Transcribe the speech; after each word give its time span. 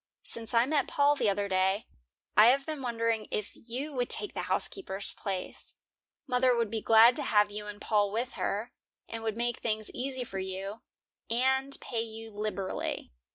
Since 0.23 0.55
I 0.55 0.65
met 0.65 0.87
Paul 0.87 1.15
the 1.15 1.29
other 1.29 1.47
day, 1.47 1.85
I 2.35 2.47
have 2.47 2.65
been 2.65 2.81
wondering 2.81 3.27
if 3.29 3.51
you 3.55 3.93
would 3.93 4.09
take 4.09 4.33
the 4.33 4.41
housekeeper's 4.49 5.13
place. 5.13 5.75
Mother 6.25 6.55
would 6.55 6.71
be 6.71 6.81
glad 6.81 7.15
to 7.17 7.21
have 7.23 7.51
you 7.51 7.67
and 7.67 7.79
Paul 7.79 8.11
with 8.11 8.33
her, 8.33 8.71
and 9.07 9.21
would 9.21 9.37
make 9.37 9.59
things 9.59 9.91
easy 9.91 10.23
for 10.23 10.39
you, 10.39 10.81
and 11.29 11.79
pay 11.81 12.01
you 12.01 12.31
liberally." 12.31 13.11